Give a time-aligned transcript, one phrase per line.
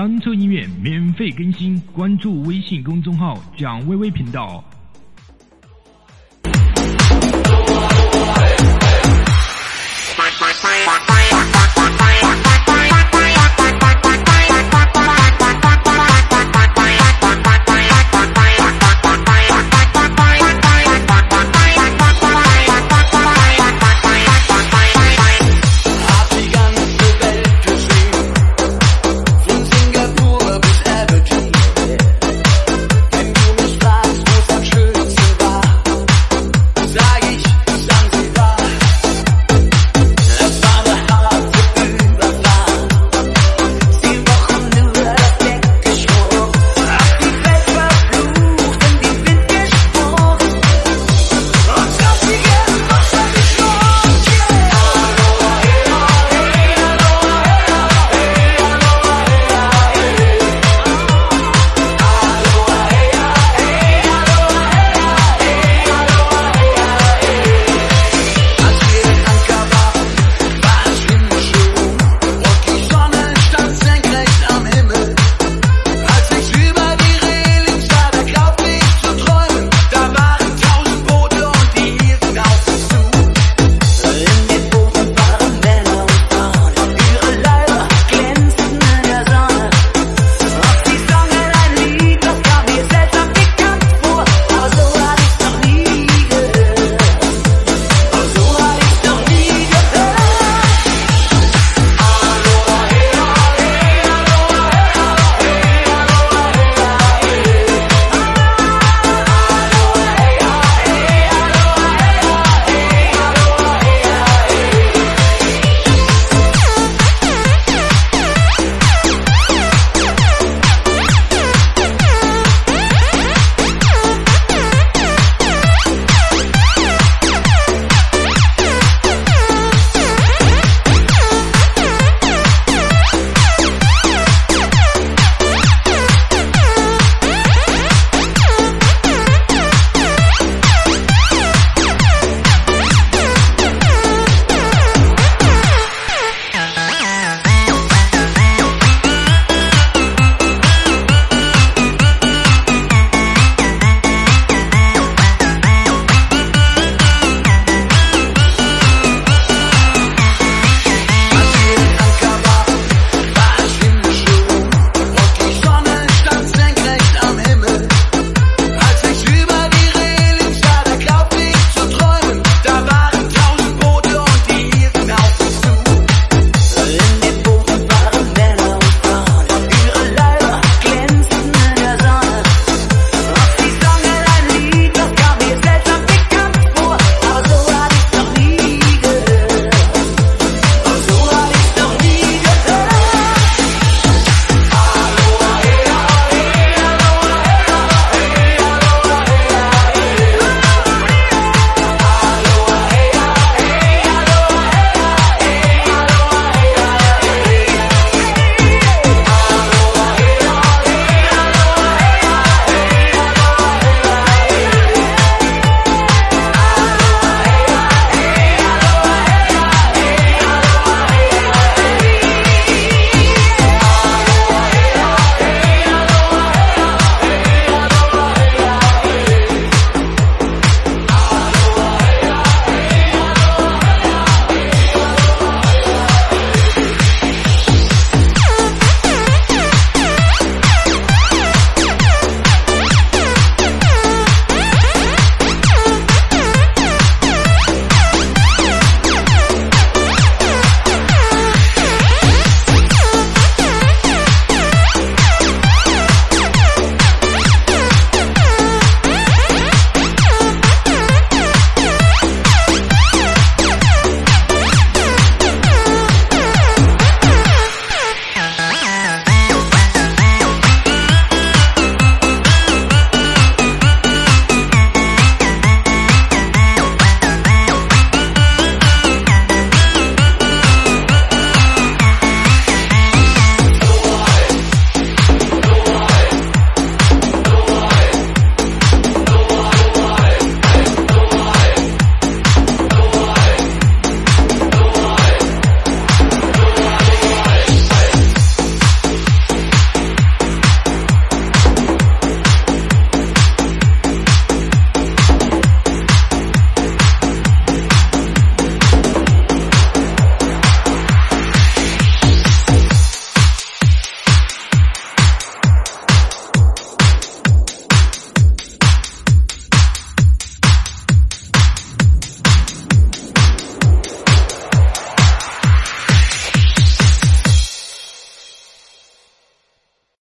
[0.00, 4.64] 单车音乐免费更新，关注微信公众号蒋薇薇频道。
[11.06, 11.19] 拜。